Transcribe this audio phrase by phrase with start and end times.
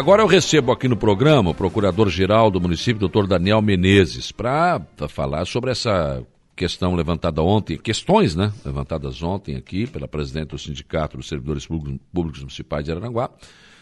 [0.00, 4.80] Agora eu recebo aqui no programa o procurador-geral do município, doutor Daniel Menezes, para
[5.10, 6.26] falar sobre essa
[6.56, 12.40] questão levantada ontem, questões, né, levantadas ontem aqui pela presidente do Sindicato dos Servidores Públicos
[12.40, 13.30] Municipais de Araranguá,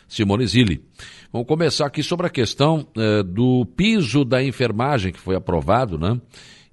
[0.08, 0.84] Simone Zilli.
[1.32, 6.20] Vamos começar aqui sobre a questão eh, do piso da enfermagem que foi aprovado, né?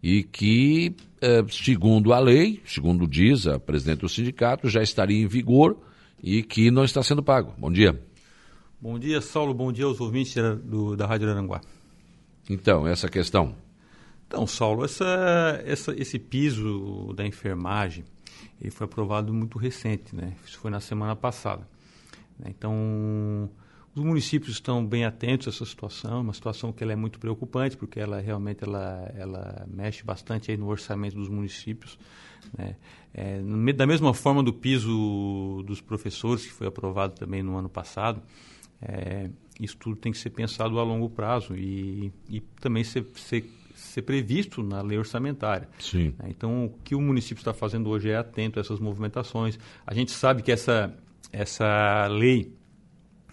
[0.02, 5.28] E que, eh, segundo a lei, segundo diz a presidente do sindicato, já estaria em
[5.28, 5.78] vigor
[6.24, 7.54] e que não está sendo pago.
[7.60, 8.05] Bom dia.
[8.86, 9.52] Bom dia, Saulo.
[9.52, 11.60] Bom dia aos ouvintes do, da Rádio Aranguá.
[12.48, 13.56] Então, essa questão.
[14.28, 18.06] Então, Saulo, essa, essa, esse piso da enfermagem
[18.62, 20.36] ele foi aprovado muito recente, né?
[20.46, 21.68] Isso foi na semana passada.
[22.38, 22.54] Né?
[22.56, 23.50] Então,
[23.96, 27.76] os municípios estão bem atentos a essa situação, uma situação que ela é muito preocupante,
[27.76, 31.98] porque ela realmente ela, ela mexe bastante aí no orçamento dos municípios.
[32.56, 32.76] Né?
[33.16, 33.42] É,
[33.74, 38.22] da mesma forma do piso dos professores, que foi aprovado também no ano passado,
[38.82, 43.50] é, isso tudo tem que ser pensado a longo prazo e, e também ser, ser,
[43.74, 45.70] ser, previsto na lei orçamentária.
[45.80, 46.14] Sim.
[46.20, 46.28] Né?
[46.30, 49.58] Então, o que o município está fazendo hoje é atento a essas movimentações.
[49.86, 50.94] A gente sabe que essa
[51.32, 52.54] essa lei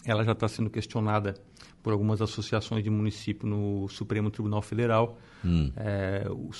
[0.04, 1.34] ela já está sendo questionada
[1.82, 5.18] por algumas associações de município no Supremo Tribunal Federal.
[5.44, 5.72] Hum.
[5.77, 6.50] É, o,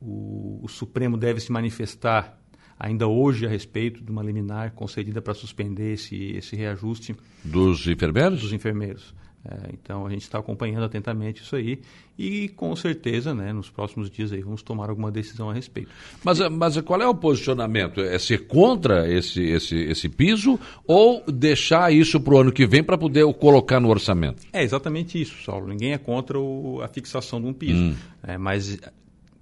[0.00, 2.37] o, o, Supremo deve se manifestar
[2.78, 7.16] ainda hoje a respeito de uma liminar concedida para suspender esse, esse reajuste.
[7.44, 8.40] Dos enfermeiros?
[8.40, 9.14] Dos enfermeiros.
[9.44, 11.80] É, então a gente está acompanhando atentamente isso aí
[12.18, 15.90] e com certeza, né, nos próximos dias aí vamos tomar alguma decisão a respeito.
[16.24, 18.00] Mas, mas qual é o posicionamento?
[18.00, 22.82] É ser contra esse, esse, esse piso ou deixar isso para o ano que vem
[22.82, 24.42] para poder colocar no orçamento?
[24.52, 25.68] É exatamente isso, Saulo.
[25.68, 27.96] Ninguém é contra o, a fixação de um piso, hum.
[28.24, 28.78] é, mas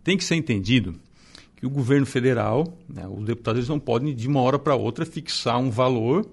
[0.05, 0.95] tem que ser entendido
[1.67, 5.71] o governo federal, né, os deputados não podem de uma hora para outra fixar um
[5.71, 6.27] valor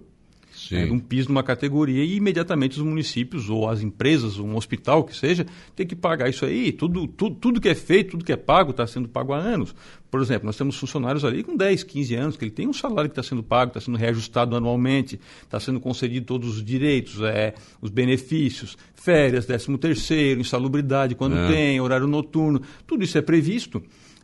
[0.71, 5.15] né, um piso numa categoria e imediatamente os municípios ou as empresas, um hospital que
[5.15, 5.45] seja,
[5.75, 6.71] tem que pagar isso aí.
[6.71, 9.75] Tudo, tudo, tudo que é feito, tudo que é pago, está sendo pago há anos.
[10.09, 13.09] Por exemplo, nós temos funcionários ali com 10, 15 anos, que ele tem um salário
[13.09, 17.55] que está sendo pago, está sendo reajustado anualmente, está sendo concedido todos os direitos, é,
[17.81, 21.47] os benefícios, férias, 13 terceiro, insalubridade quando é.
[21.47, 23.81] tem, horário noturno, tudo isso é previsto.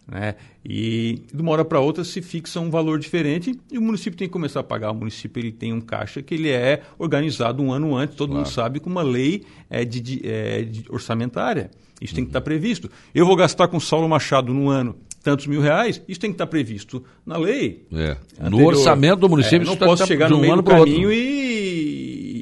[0.09, 0.35] Né?
[0.65, 4.27] E de uma hora para outra se fixa um valor diferente e o município tem
[4.27, 4.91] que começar a pagar.
[4.91, 8.45] O município ele tem um caixa que ele é organizado um ano antes, todo claro.
[8.45, 11.69] mundo sabe, com uma lei é, de, de, é, de orçamentária.
[12.01, 12.15] Isso uhum.
[12.15, 12.89] tem que estar tá previsto.
[13.13, 16.45] Eu vou gastar com Saulo Machado no ano tantos mil reais, isso tem que estar
[16.45, 17.85] tá previsto na lei.
[17.91, 18.17] É.
[18.49, 21.38] No orçamento do município, é, não posso tá chegar no meio do caminho e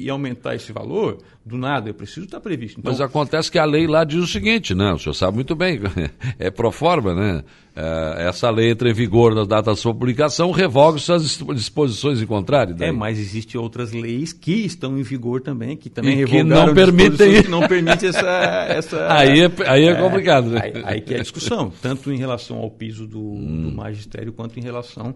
[0.08, 2.80] e aumentar esse valor, do nada, eu preciso estar previsto.
[2.80, 4.92] Então, Mas acontece que a lei lá diz o seguinte, né?
[4.92, 5.80] O senhor sabe muito bem,
[6.38, 7.44] é pro forma, né?
[7.76, 12.26] É, essa lei entra em vigor na data da sua publicação, revoga suas disposições em
[12.26, 12.74] contrário.
[12.74, 12.88] Daí.
[12.88, 16.74] É, mas existem outras leis que estão em vigor também, que também e que não
[16.74, 18.26] permitem que não permite essa,
[18.68, 20.60] essa aí é, aí é, é complicado, né?
[20.62, 23.62] Aí, aí, que é a discussão, tanto em relação ao piso do, hum.
[23.62, 25.14] do magistério quanto em relação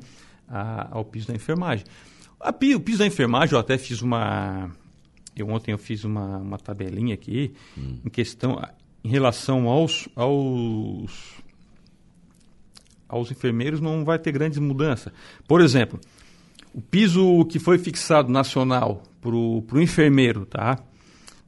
[0.48, 1.84] a, ao piso da enfermagem.
[2.40, 4.70] A, o piso da enfermagem, eu até fiz uma,
[5.36, 7.98] eu ontem eu fiz uma, uma tabelinha aqui hum.
[8.04, 8.60] em questão
[9.04, 11.42] em relação aos, aos
[13.08, 15.12] aos enfermeiros não vai ter grandes mudanças.
[15.46, 16.00] Por exemplo,
[16.72, 20.78] o piso que foi fixado nacional para o enfermeiro, tá?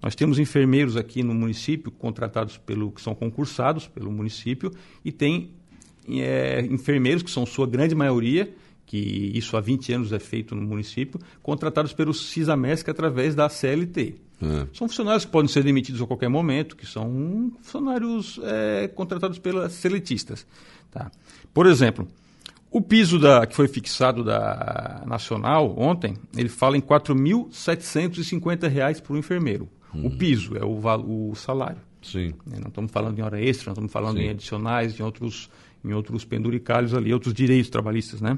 [0.03, 4.71] Nós temos enfermeiros aqui no município contratados pelo que são concursados pelo município
[5.03, 5.53] e tem
[6.07, 8.55] é, enfermeiros que são sua grande maioria
[8.87, 14.15] que isso há 20 anos é feito no município, contratados pelo CISAMESC através da CLT.
[14.43, 14.67] É.
[14.73, 19.73] São funcionários que podem ser demitidos a qualquer momento, que são funcionários é, contratados pelas
[19.73, 20.47] seletistas.
[20.91, 21.11] Tá?
[21.53, 22.09] Por exemplo,
[22.71, 29.13] o piso da, que foi fixado da Nacional ontem, ele fala em R$ 4.750 para
[29.13, 29.69] o enfermeiro.
[29.95, 30.07] Hum.
[30.07, 30.81] O piso é o,
[31.31, 31.81] o salário.
[32.03, 32.35] Sim.
[32.45, 34.25] Né, não estamos falando em hora extra, não estamos falando Sim.
[34.25, 35.49] em adicionais, em outros,
[35.85, 38.37] em outros penduricalhos ali, outros direitos trabalhistas, né?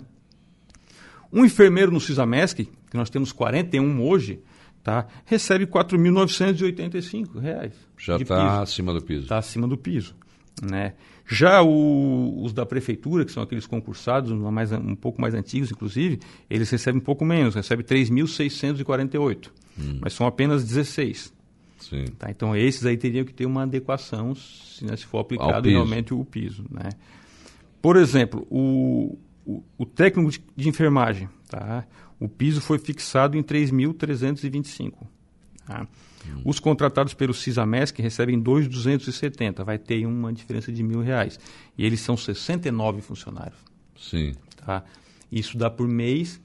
[1.33, 4.41] Um enfermeiro no CISAMESC, que nós temos 41 hoje,
[4.83, 7.73] tá, recebe R$ 4.985.
[7.99, 9.23] Já está acima do piso.
[9.23, 10.15] Está acima do piso.
[10.63, 10.95] Né?
[11.27, 16.21] Já o, os da prefeitura, que são aqueles concursados, mais, um pouco mais antigos, inclusive,
[16.49, 19.49] eles recebem um pouco menos, recebem 3.648,
[19.79, 19.99] hum.
[20.01, 21.35] mas são apenas 16.
[21.81, 22.05] Sim.
[22.19, 22.31] Tá?
[22.31, 26.25] Então, esses aí teriam que ter uma adequação se, né, se for aplicado realmente o
[26.25, 26.65] piso.
[26.71, 26.91] Né?
[27.83, 31.87] Por exemplo, o, o, técnico de, de, enfermagem, tá?
[32.19, 34.93] o piso foi fixado em 3.325.
[35.65, 35.87] Tá?
[36.27, 36.43] Hum.
[36.45, 41.39] Os contratados pelo CISAMESC recebem 2.270, vai ter uma diferença de mil reais.
[41.79, 43.59] E eles são 69 funcionários.
[43.97, 44.33] Sim.
[44.65, 44.83] Tá?
[45.31, 46.41] Isso dá por mês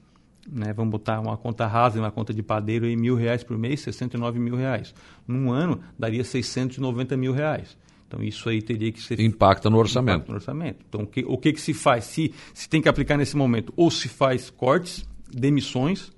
[0.50, 3.80] né, vamos botar uma conta rasa, uma conta de padeiro em mil reais por mês,
[3.80, 4.94] 69 mil reais.
[5.26, 7.76] Num ano, daria 690 mil reais.
[8.12, 9.18] Então, isso aí teria que ser...
[9.20, 10.16] Impacta no orçamento.
[10.16, 10.84] Impacta no orçamento.
[10.86, 12.04] Então, o que, o que, que se faz?
[12.04, 16.12] Se, se tem que aplicar nesse momento, ou se faz cortes, demissões,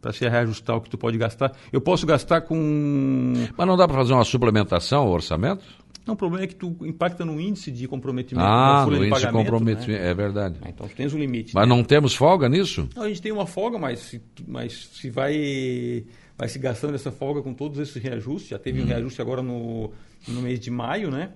[0.00, 1.52] para se reajustar o que tu pode gastar.
[1.70, 3.34] Eu posso gastar com...
[3.56, 5.62] Mas não dá para fazer uma suplementação ao orçamento?
[6.06, 8.46] Não, o problema é que tu impacta no índice de comprometimento.
[8.46, 10.10] Ah, no índice de comprometimento, né?
[10.10, 10.56] é verdade.
[10.62, 11.54] Ah, então tu tens um limite.
[11.54, 11.74] Mas né?
[11.74, 12.88] não temos folga nisso?
[12.94, 16.04] Não, a gente tem uma folga, mas se, mas se vai,
[16.36, 18.84] vai se gastando essa folga com todos esses reajustes, já teve hum.
[18.84, 19.90] um reajuste agora no,
[20.26, 21.32] no mês de maio, né?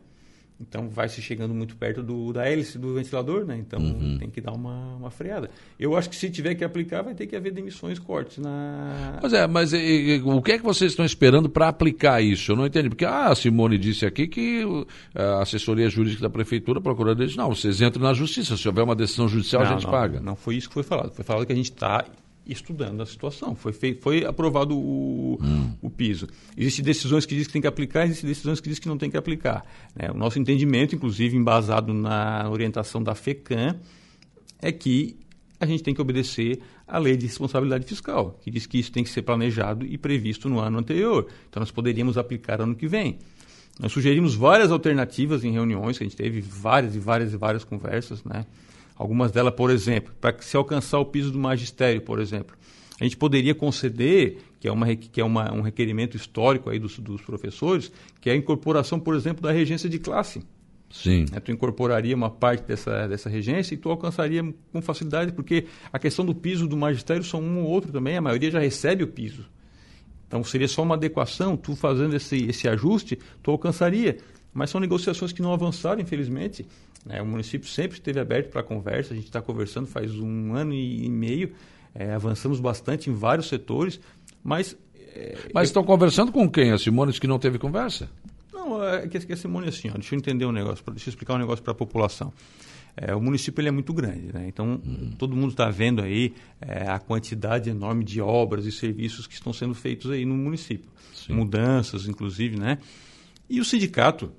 [0.61, 3.57] Então vai se chegando muito perto do, da hélice do ventilador, né?
[3.57, 4.19] Então uhum.
[4.19, 5.49] tem que dar uma, uma freada.
[5.79, 9.19] Eu acho que se tiver que aplicar, vai ter que haver demissões, cortes na.
[9.21, 12.51] Pois é, mas e, e, o que é que vocês estão esperando para aplicar isso?
[12.51, 12.89] Eu não entendi.
[12.89, 14.65] Porque ah, a Simone disse aqui que
[15.15, 18.57] a assessoria jurídica da prefeitura, a procuradoria, disse: não, vocês entram na justiça.
[18.57, 20.21] Se houver uma decisão judicial, não, a gente não, paga.
[20.21, 21.13] Não foi isso que foi falado.
[21.13, 22.05] Foi falado que a gente está
[22.49, 23.55] estudando a situação.
[23.55, 25.73] Foi, feito, foi aprovado o, hum.
[25.83, 26.27] o piso.
[26.57, 29.11] Existem decisões que dizem que tem que aplicar, existem decisões que dizem que não tem
[29.11, 29.65] que aplicar.
[29.95, 30.11] Né?
[30.11, 33.77] O nosso entendimento, inclusive embasado na orientação da FECAM,
[34.61, 35.17] é que
[35.61, 39.03] a gente tem que obedecer à lei de responsabilidade fiscal, que diz que isso tem
[39.03, 41.27] que ser planejado e previsto no ano anterior.
[41.49, 43.19] Então, nós poderíamos aplicar ano que vem.
[43.79, 47.65] Nós sugerimos várias alternativas em reuniões, que a gente teve várias e várias e várias
[47.65, 48.47] conversas, né?
[48.99, 52.57] Algumas delas, por exemplo, para se alcançar o piso do magistério, por exemplo,
[53.01, 56.99] a gente poderia conceder, que é, uma, que é uma, um requerimento histórico aí dos,
[56.99, 60.43] dos professores, que é a incorporação, por exemplo, da regência de classe.
[60.91, 61.27] Sim.
[61.33, 64.43] É, tu incorporaria uma parte dessa, dessa regência e tu alcançaria
[64.73, 68.21] com facilidade, porque a questão do piso do magistério são um ou outro também, a
[68.21, 69.45] maioria já recebe o piso.
[70.27, 74.19] Então seria só uma adequação, tu fazendo esse, esse ajuste, tu alcançaria.
[74.53, 76.67] Mas são negociações que não avançaram, infelizmente.
[77.09, 80.75] É, o município sempre esteve aberto para conversa, a gente está conversando faz um ano
[80.75, 81.53] e meio,
[81.95, 84.01] é, avançamos bastante em vários setores,
[84.43, 84.77] mas...
[85.15, 85.71] É, mas eu...
[85.71, 86.73] estão conversando com quem?
[86.73, 88.11] A Simone disse que não teve conversa?
[88.53, 91.13] Não, é que a Simone é assim, ó, deixa eu entender um negócio, deixa eu
[91.13, 92.33] explicar um negócio para a população.
[93.01, 94.47] É, o município ele é muito grande, né?
[94.49, 95.13] então hum.
[95.17, 99.53] todo mundo está vendo aí é, a quantidade enorme de obras e serviços que estão
[99.53, 101.35] sendo feitos aí no município, Sim.
[101.35, 102.79] mudanças inclusive, né?
[103.49, 104.33] E o sindicato,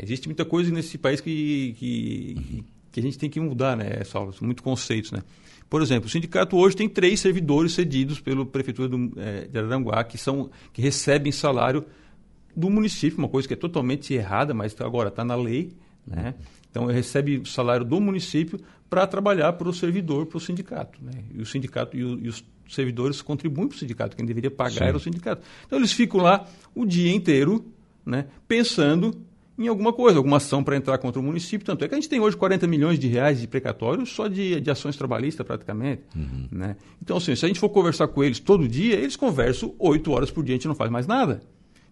[0.00, 4.34] Existe muita coisa nesse país que, que, que a gente tem que mudar, né, Saulo?
[4.40, 5.22] Muitos conceitos, né?
[5.68, 10.04] Por exemplo, o sindicato hoje tem três servidores cedidos pela prefeitura do, é, de Araranguá
[10.04, 11.84] que, são, que recebem salário
[12.54, 15.72] do município, uma coisa que é totalmente errada, mas agora está na lei,
[16.06, 16.34] né?
[16.70, 18.58] Então, ele recebe o salário do município
[18.88, 20.98] para trabalhar para o servidor, para o sindicato.
[21.02, 21.12] Né?
[21.34, 24.16] E o sindicato e, o, e, os servidores contribuem para o sindicato.
[24.16, 24.84] Quem deveria pagar Sim.
[24.84, 25.42] era o sindicato.
[25.66, 27.71] Então, eles ficam lá o dia inteiro
[28.04, 29.14] né, pensando
[29.58, 31.64] em alguma coisa, alguma ação para entrar contra o município.
[31.64, 34.60] Tanto é que a gente tem hoje 40 milhões de reais de precatórios só de,
[34.60, 36.02] de ações trabalhistas, praticamente.
[36.16, 36.48] Uhum.
[36.50, 36.76] Né?
[37.02, 40.30] Então, assim, se a gente for conversar com eles todo dia, eles conversam oito horas
[40.30, 41.42] por dia, a gente não faz mais nada.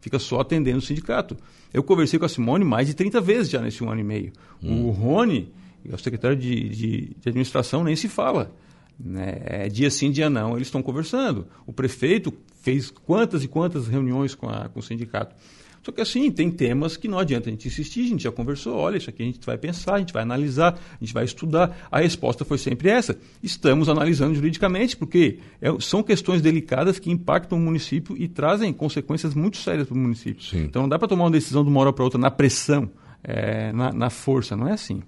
[0.01, 1.37] Fica só atendendo o sindicato.
[1.73, 4.33] Eu conversei com a Simone mais de 30 vezes já nesse um ano e meio.
[4.63, 4.87] Uhum.
[4.87, 5.53] O Rony,
[5.85, 8.55] o secretário de, de, de administração, nem se fala.
[8.99, 9.41] Né?
[9.45, 11.47] É dia sim, dia não, eles estão conversando.
[11.67, 12.33] O prefeito
[12.63, 15.35] fez quantas e quantas reuniões com, a, com o sindicato.
[15.83, 18.77] Só que assim, tem temas que não adianta a gente insistir, a gente já conversou,
[18.77, 21.89] olha, isso aqui a gente vai pensar, a gente vai analisar, a gente vai estudar.
[21.91, 23.19] A resposta foi sempre essa.
[23.43, 29.35] Estamos analisando juridicamente, porque é, são questões delicadas que impactam o município e trazem consequências
[29.35, 30.45] muito sérias para o município.
[30.45, 30.65] Sim.
[30.65, 32.91] Então não dá para tomar uma decisão de uma hora para outra na pressão,
[33.25, 35.03] é, na, na força, não é assim.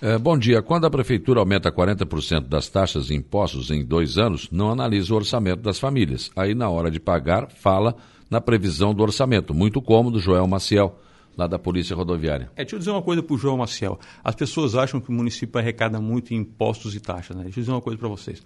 [0.00, 0.62] É, bom dia.
[0.62, 5.16] Quando a prefeitura aumenta 40% das taxas e impostos em dois anos, não analisa o
[5.16, 6.30] orçamento das famílias.
[6.36, 7.96] Aí, na hora de pagar, fala
[8.30, 9.52] na previsão do orçamento.
[9.52, 11.00] Muito cômodo, Joel Maciel,
[11.36, 12.48] lá da Polícia Rodoviária.
[12.54, 13.98] É, deixa eu dizer uma coisa para o Joel Maciel.
[14.22, 17.36] As pessoas acham que o município arrecada muito em impostos e taxas.
[17.36, 17.42] Né?
[17.44, 18.40] Deixa eu dizer uma coisa para vocês.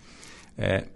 [0.57, 0.87] É,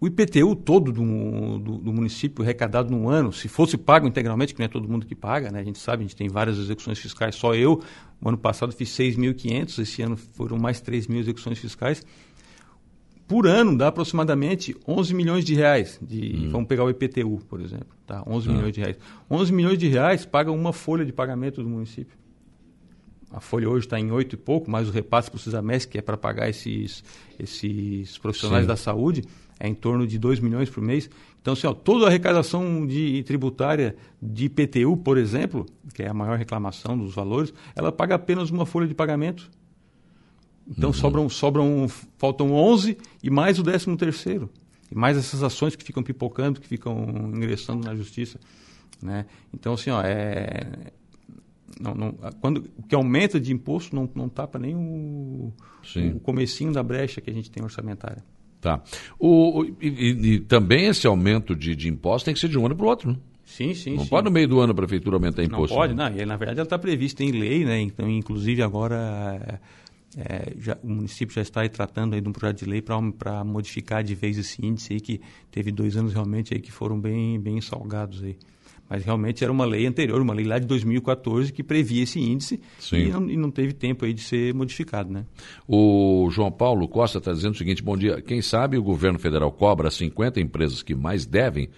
[0.00, 4.60] o IPTU todo do, do, do, município arrecadado no ano, se fosse pago integralmente, que
[4.60, 5.58] não é todo mundo que paga, né?
[5.60, 7.82] a gente sabe, a gente tem várias execuções fiscais, só eu,
[8.20, 12.04] no ano passado fiz 6.500, esse ano foram mais 3 mil execuções fiscais,
[13.26, 15.98] por ano dá aproximadamente 11 milhões de reais.
[16.00, 16.50] De, hum.
[16.50, 17.88] Vamos pegar o IPTU, por exemplo.
[18.06, 18.24] Tá?
[18.26, 18.52] 11 ah.
[18.52, 18.96] milhões de reais.
[19.30, 22.16] 11 milhões de reais paga uma folha de pagamento do município.
[23.30, 25.98] A folha hoje está em oito e pouco, mais o repasse para o CISAMES, que
[25.98, 27.04] é para pagar esses,
[27.38, 28.68] esses profissionais Sim.
[28.68, 29.22] da saúde,
[29.58, 31.10] é em torno de 2 milhões por mês.
[31.40, 36.14] Então, assim, ó, toda a arrecadação de, tributária de IPTU, por exemplo, que é a
[36.14, 39.50] maior reclamação dos valores, ela paga apenas uma folha de pagamento.
[40.68, 40.94] Então uhum.
[40.94, 41.86] sobram, sobram,
[42.18, 44.50] faltam 11 e mais o 13 terceiro.
[44.90, 48.38] E mais essas ações que ficam pipocando, que ficam ingressando na justiça.
[49.02, 49.26] Né?
[49.52, 50.92] Então, assim, ó, é,
[51.80, 55.52] não, não, quando, o que aumenta de imposto não, não tapa nem o,
[56.14, 58.22] o comecinho da brecha que a gente tem orçamentária.
[58.60, 58.82] Tá.
[59.18, 62.66] O, e, e, e, também esse aumento de, de impostos tem que ser de um
[62.66, 63.16] ano para o outro, né?
[63.44, 63.94] Sim, sim.
[63.94, 64.10] Não sim.
[64.10, 65.74] pode no meio do ano a prefeitura aumentar imposto.
[65.74, 66.10] Não pode, né?
[66.10, 66.16] não.
[66.16, 67.80] E, na verdade ela está prevista em lei, né?
[67.80, 69.60] Então, inclusive agora
[70.16, 73.44] é, já, o município já está aí tratando aí de um projeto de lei para
[73.44, 77.38] modificar de vez esse índice aí que teve dois anos realmente aí que foram bem
[77.40, 78.36] bem salgados aí.
[78.88, 82.60] Mas realmente era uma lei anterior, uma lei lá de 2014 que previa esse índice
[82.92, 85.26] e não, e não, teve tempo aí de ser modificado, né?
[85.66, 89.52] O João Paulo Costa está dizendo o seguinte, bom dia, quem sabe o governo federal
[89.52, 91.68] cobra 50 empresas que mais devem,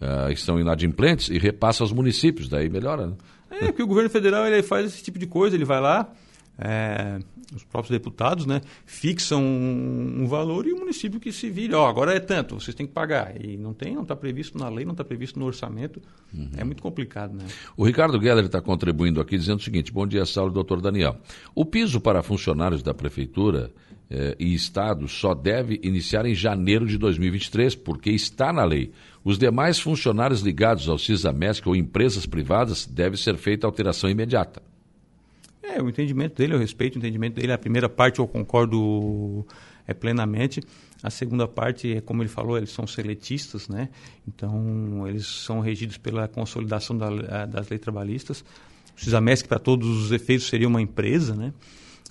[0.00, 3.14] uh, estão inadimplentes e repassa aos municípios, daí melhora, né?
[3.50, 6.12] É, porque o governo federal ele faz esse tipo de coisa, ele vai lá,
[6.56, 7.18] é,
[7.54, 11.88] os próprios deputados né, fixam um, um, valor e o município que se vire, ó,
[11.88, 13.34] agora é tanto, vocês têm que pagar.
[13.42, 16.00] E não tem, não está previsto na lei, não está previsto no orçamento.
[16.32, 16.50] Uhum.
[16.56, 17.44] É muito complicado, né?
[17.76, 21.16] O Ricardo Geller está contribuindo aqui dizendo o seguinte: bom dia, Saulo, doutor Daniel.
[21.54, 23.70] O piso para funcionários da prefeitura
[24.10, 28.92] eh, e Estado só deve iniciar em janeiro de 2023, porque está na lei.
[29.22, 34.62] Os demais funcionários ligados ao CISAMESC ou empresas privadas deve ser feita alteração imediata.
[35.62, 37.52] É, o entendimento dele, eu respeito o entendimento dele.
[37.52, 39.46] A primeira parte eu concordo
[39.86, 40.62] é, plenamente.
[41.02, 43.88] A segunda parte, é como ele falou, eles são seletistas, né?
[44.26, 48.44] Então, eles são regidos pela consolidação da, das leis trabalhistas.
[48.96, 51.52] O CISAMESC, para todos os efeitos, seria uma empresa, né?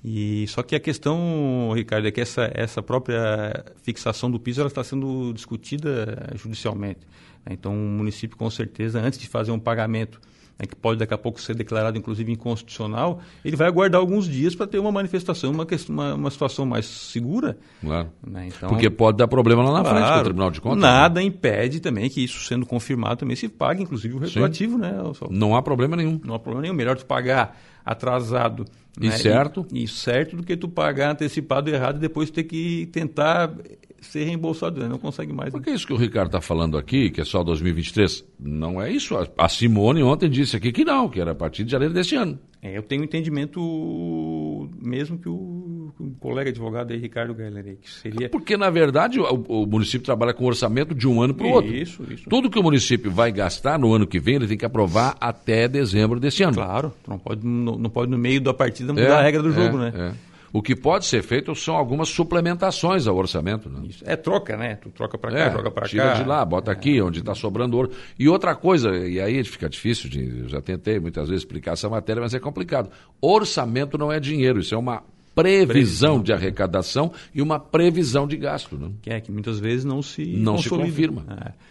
[0.04, 4.70] E só que a questão, Ricardo, é que essa, essa própria fixação do piso ela
[4.70, 7.02] está sendo discutida judicialmente.
[7.46, 7.52] Né?
[7.52, 10.20] Então, o município, com certeza, antes de fazer um pagamento
[10.60, 14.54] né, que pode daqui a pouco ser declarado inclusive inconstitucional, ele vai aguardar alguns dias
[14.54, 17.58] para ter uma manifestação, uma, uma, uma situação mais segura.
[17.82, 18.10] Claro.
[18.26, 18.50] Né?
[18.50, 20.82] Então, Porque pode dar problema lá na claro, frente com o Tribunal de Contas.
[20.82, 21.26] Nada né?
[21.26, 24.82] impede também que isso sendo confirmado também se pague, inclusive o retroativo, Sim.
[24.82, 24.94] né?
[25.30, 26.20] Não há problema nenhum.
[26.24, 26.76] Não há problema nenhum.
[26.76, 27.58] Melhor tu pagar
[27.92, 28.66] atrasado
[29.00, 29.18] e né?
[29.18, 29.66] certo.
[29.72, 33.56] E, e, certo do que tu pagar antecipado errado e depois ter que tentar
[34.02, 34.88] ser reembolsado, né?
[34.88, 35.52] não consegue mais.
[35.52, 38.92] Porque é isso que o Ricardo está falando aqui, que é só 2023, não é
[38.92, 39.16] isso.
[39.38, 42.40] A Simone ontem disse aqui que não, que era a partir de janeiro deste ano.
[42.62, 45.59] É, eu tenho entendimento mesmo que o,
[46.00, 48.30] o colega advogado aí, Ricardo Galler, que seria...
[48.30, 51.76] Porque, na verdade, o, o, município trabalha com orçamento de um ano para o outro.
[51.76, 52.30] Isso, isso.
[52.30, 55.68] Tudo que o município vai gastar no ano que vem, ele tem que aprovar até
[55.68, 56.54] dezembro deste ano.
[56.54, 59.52] Claro, não pode, não, não pode no meio da partida mudar é, a regra do
[59.52, 60.14] jogo, é, né?
[60.26, 60.30] É.
[60.52, 63.70] O que pode ser feito são algumas suplementações ao orçamento.
[63.70, 63.88] Né?
[63.88, 64.04] Isso.
[64.06, 64.76] É troca, né?
[64.76, 65.90] Tu troca para cá, é, troca para cá.
[65.90, 66.74] Tira de lá, bota é.
[66.74, 67.92] aqui, onde está sobrando ouro.
[68.18, 71.88] E outra coisa, e aí fica difícil, de, eu já tentei muitas vezes explicar essa
[71.90, 72.90] matéria, mas é complicado.
[73.22, 75.04] Orçamento não é dinheiro, isso é uma
[75.42, 76.24] previsão, previsão.
[76.24, 78.78] de arrecadação e uma previsão de gasto.
[78.78, 78.92] Né?
[79.02, 80.86] Que é que muitas vezes não se Não consolida.
[80.86, 81.26] se confirma.
[81.46, 81.70] É.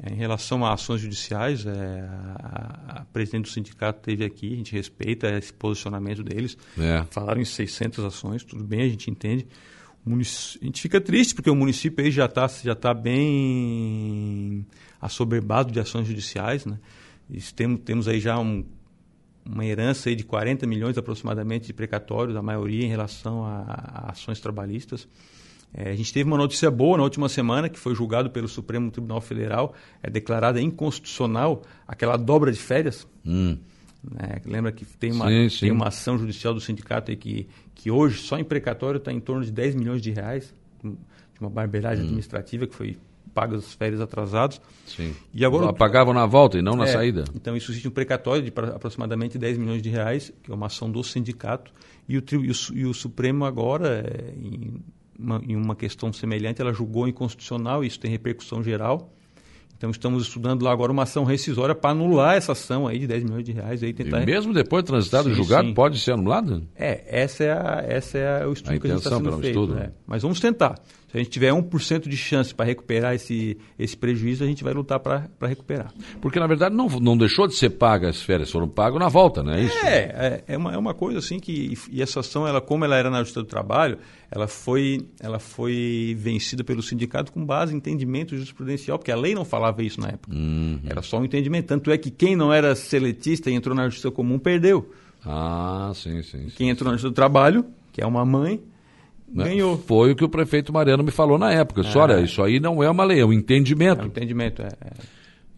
[0.00, 2.08] É, em relação a ações judiciais, é,
[2.38, 6.56] a, a, presidente do sindicato teve aqui, a gente respeita esse posicionamento deles.
[6.78, 7.04] É.
[7.10, 9.44] Falaram em 600 ações, tudo bem, a gente entende.
[10.06, 14.64] a gente fica triste porque o município aí já está já tá bem
[15.00, 16.64] assoberbado de ações judiciais.
[16.64, 16.78] Né?
[17.56, 18.64] Temos, temos aí já um,
[19.48, 24.10] uma herança aí de 40 milhões aproximadamente de precatórios, a maioria em relação a, a
[24.12, 25.08] ações trabalhistas.
[25.72, 28.90] É, a gente teve uma notícia boa na última semana, que foi julgado pelo Supremo
[28.90, 33.06] Tribunal Federal, é declarada inconstitucional aquela dobra de férias.
[33.24, 33.58] Hum.
[34.02, 34.40] Né?
[34.44, 35.60] Lembra que tem uma, sim, sim.
[35.60, 39.20] tem uma ação judicial do sindicato aí que, que hoje, só em precatório, está em
[39.20, 42.06] torno de 10 milhões de reais, de uma barbeiragem hum.
[42.06, 42.96] administrativa que foi
[43.34, 44.60] pagas as férias atrasadas.
[44.86, 45.14] Sim.
[45.32, 47.24] E agora pagavam na volta e não na é, saída.
[47.34, 50.90] Então isso existe um precatório de aproximadamente 10 milhões de reais, que é uma ação
[50.90, 51.72] do sindicato,
[52.08, 54.82] e o, e o, e o Supremo agora, é, em
[55.18, 59.12] uma, em uma questão semelhante, ela julgou inconstitucional, isso tem repercussão geral.
[59.78, 63.22] Então estamos estudando lá agora uma ação rescisória para anular essa ação aí de 10
[63.22, 63.80] milhões de reais.
[63.80, 64.22] Aí tentar...
[64.22, 65.74] E mesmo depois de transitado sim, julgado, sim.
[65.74, 66.66] pode ser anulado?
[66.74, 69.46] É, essa é, a, essa é o estudo a que a gente está sendo feito.
[69.46, 69.74] Estudo.
[69.76, 69.92] Né?
[70.04, 70.80] Mas vamos tentar.
[71.10, 74.74] Se a gente tiver 1% de chance para recuperar esse, esse prejuízo, a gente vai
[74.74, 75.90] lutar para recuperar.
[76.20, 79.42] Porque, na verdade, não, não deixou de ser paga as férias, foram pagas na volta,
[79.42, 79.86] não é isso?
[79.86, 81.78] É, é, é, uma, é uma coisa assim que.
[81.90, 83.98] E essa ação, ela, como ela era na Justiça do Trabalho,
[84.30, 89.34] ela foi, ela foi vencida pelo sindicato com base em entendimento jurisprudencial, porque a lei
[89.34, 90.36] não falava isso na época.
[90.36, 90.80] Uhum.
[90.84, 91.68] Era só um entendimento.
[91.68, 94.92] Tanto é que quem não era seletista e entrou na Justiça Comum perdeu.
[95.24, 96.50] Ah, sim, sim.
[96.50, 98.62] sim quem entrou na Justiça do Trabalho, que é uma mãe
[99.32, 99.44] né?
[99.44, 99.76] Ganhou.
[99.78, 101.82] Foi o que o prefeito Mariano me falou na época.
[101.82, 101.98] É.
[101.98, 104.02] Olha, isso aí não é uma lei, é um entendimento.
[104.02, 104.68] É um entendimento, é.
[104.80, 104.92] é.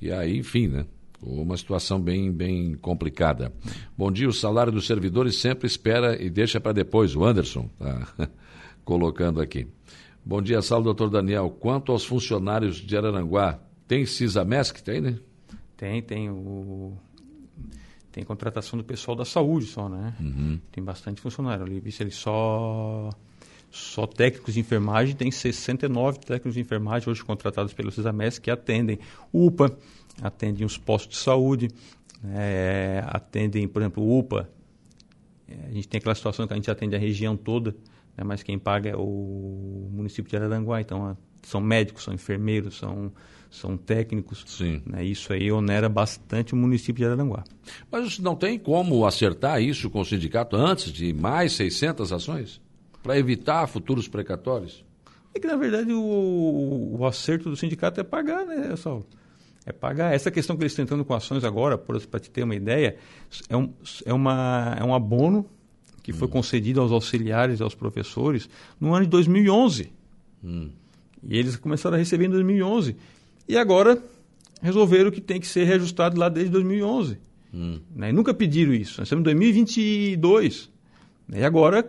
[0.00, 0.87] E aí, enfim, né?
[1.23, 3.53] Uma situação bem, bem complicada.
[3.97, 7.15] Bom dia, o salário dos servidores sempre espera e deixa para depois.
[7.15, 8.29] O Anderson está
[8.85, 9.67] colocando aqui.
[10.25, 11.50] Bom dia, sala doutor Daniel.
[11.50, 14.83] Quanto aos funcionários de Araranguá, tem CISAMESC?
[14.83, 15.19] Tem, né?
[15.77, 16.95] Tem, tem o
[18.12, 20.15] tem contratação do pessoal da saúde só, né?
[20.19, 20.59] Uhum.
[20.73, 21.83] Tem bastante funcionário ali.
[22.00, 23.11] Ele só
[23.71, 28.99] só técnicos de enfermagem, tem 69 técnicos de enfermagem hoje contratados pelo CISAMES que atendem
[29.33, 29.77] UPA,
[30.21, 31.69] atendem os postos de saúde,
[32.35, 34.50] é, atendem, por exemplo, UPA.
[35.49, 37.71] É, a gente tem aquela situação que a gente atende a região toda,
[38.17, 43.12] né, mas quem paga é o município de Araranguá, então são médicos, são enfermeiros, são,
[43.49, 44.45] são técnicos.
[44.49, 44.83] Sim.
[44.85, 47.45] Né, isso aí onera bastante o município de Araranguá.
[47.91, 52.61] Mas não tem como acertar isso com o sindicato antes de mais 600 ações?
[53.02, 54.85] Para evitar futuros precatórios?
[55.35, 59.07] É que, na verdade, o, o acerto do sindicato é pagar, né, Saulo?
[59.64, 60.12] É pagar.
[60.12, 62.97] Essa questão que eles estão entrando com ações agora, para te ter uma ideia,
[63.49, 63.73] é um,
[64.04, 65.47] é uma, é um abono
[66.02, 66.30] que foi hum.
[66.30, 68.49] concedido aos auxiliares e aos professores
[68.80, 69.92] no ano de 2011.
[70.42, 70.71] Hum.
[71.23, 72.97] E eles começaram a receber em 2011.
[73.47, 74.02] E agora
[74.62, 77.19] resolveram que tem que ser reajustado lá desde 2011.
[77.52, 77.80] Hum.
[77.95, 78.11] Né?
[78.11, 79.00] E nunca pediram isso.
[79.00, 80.71] Nós estamos em 2022.
[81.28, 81.40] Né?
[81.40, 81.88] E agora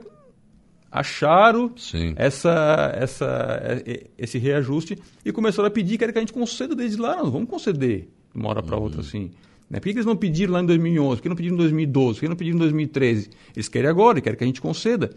[0.91, 1.71] acharam
[2.17, 3.81] essa, essa,
[4.17, 7.15] esse reajuste e começaram a pedir que era que a gente conceda desde lá.
[7.15, 9.07] Não, vamos conceder de uma hora para outra uhum.
[9.07, 9.31] assim.
[9.69, 9.79] Né?
[9.79, 11.15] Por que, que, eles não pediram lá em 2011?
[11.15, 12.15] Por que não pediram em 2012?
[12.15, 13.29] Por que não pediram em 2013?
[13.55, 15.11] Eles querem agora querem que a gente conceda.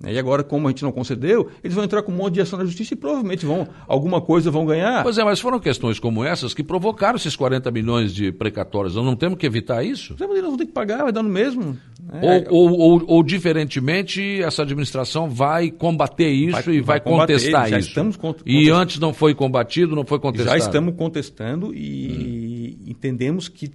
[0.00, 0.12] Né?
[0.12, 2.58] E agora, como a gente não concedeu, eles vão entrar com um monte de ação
[2.58, 5.02] na justiça e provavelmente vão alguma coisa vão ganhar.
[5.02, 8.94] Pois é, mas foram questões como essas que provocaram esses 40 milhões de precatórios.
[8.94, 10.16] Nós não temos que evitar isso?
[10.20, 11.78] Eles vão ter que pagar, vai dar no mesmo.
[12.12, 12.46] É.
[12.50, 17.68] Ou, ou, ou, ou, diferentemente, essa administração vai combater isso vai, e vai, vai contestar
[17.68, 17.88] já isso.
[17.88, 20.58] Estamos e antes não foi combatido, não foi contestado.
[20.58, 22.90] Já estamos contestando e hum.
[22.90, 23.70] entendemos que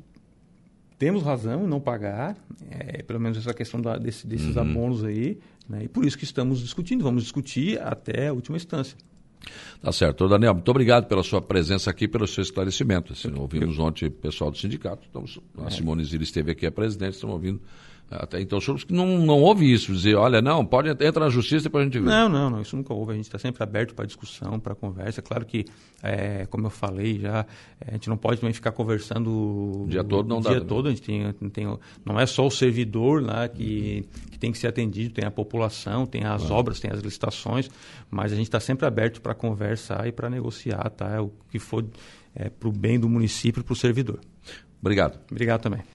[0.99, 2.35] temos razão em não pagar,
[2.69, 4.61] é, pelo menos essa questão da, desse, desses uhum.
[4.61, 5.85] abonos aí, né?
[5.85, 8.97] e por isso que estamos discutindo, vamos discutir até a última instância.
[9.81, 10.27] Tá certo.
[10.27, 13.13] Daniel, muito obrigado pela sua presença aqui, pelo seu esclarecimento.
[13.13, 15.69] Assim, ouvimos ontem o pessoal do sindicato, estamos, a é.
[15.69, 17.61] Simone Zira esteve aqui a presidente, estamos ouvindo
[18.11, 18.57] até então,
[18.89, 21.99] não, não houve isso, dizer, olha, não, pode entrar na justiça e depois a gente
[21.99, 22.05] vê.
[22.05, 23.11] Não, não, não, isso nunca houve.
[23.11, 25.21] A gente está sempre aberto para discussão, para conversa.
[25.21, 25.65] Claro que,
[26.01, 27.45] é, como eu falei já,
[27.85, 30.27] a gente não pode também ficar conversando o dia todo.
[30.27, 33.47] Não o dá, dia todo, a gente tem, tem, não é só o servidor lá
[33.47, 37.69] que, que tem que ser atendido, tem a população, tem as obras, tem as licitações,
[38.09, 41.09] mas a gente está sempre aberto para conversar e para negociar, tá?
[41.09, 41.85] É o que for
[42.35, 44.19] é, para o bem do município e para o servidor.
[44.81, 45.19] Obrigado.
[45.29, 45.81] Obrigado também.